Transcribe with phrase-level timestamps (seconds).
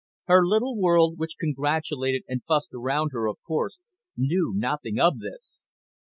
[0.25, 3.77] Her little world which congratulated and fussed around her, of course,
[4.17, 5.67] knew nothing of this.